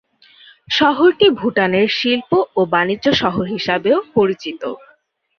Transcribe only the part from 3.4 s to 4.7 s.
হিসাবেও পরিচিত।